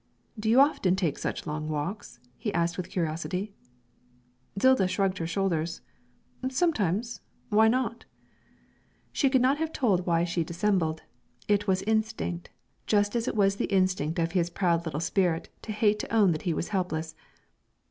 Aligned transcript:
'Do 0.39 0.49
you 0.49 0.59
often 0.59 0.95
take 0.95 1.15
such 1.19 1.45
long 1.45 1.69
walks?' 1.69 2.19
he 2.35 2.51
asked 2.55 2.75
with 2.75 2.89
curiosity. 2.89 3.53
Zilda 4.59 4.87
shrugged 4.89 5.19
her 5.19 5.27
shoulders. 5.27 5.81
'Sometimes; 6.49 7.21
why 7.49 7.67
not?' 7.67 8.05
She 9.11 9.29
could 9.29 9.43
not 9.43 9.59
have 9.59 9.71
told 9.71 10.07
why 10.07 10.23
she 10.23 10.43
dissembled; 10.43 11.03
it 11.47 11.67
was 11.67 11.83
instinct, 11.83 12.49
just 12.87 13.15
as 13.15 13.27
it 13.27 13.35
was 13.35 13.57
the 13.57 13.65
instinct 13.71 14.17
of 14.17 14.31
his 14.31 14.49
proud 14.49 14.85
little 14.87 14.99
spirit 14.99 15.49
to 15.61 15.71
hate 15.71 15.99
to 15.99 16.11
own 16.11 16.31
that 16.31 16.41
he 16.49 16.53
was 16.55 16.69
helpless. 16.69 17.13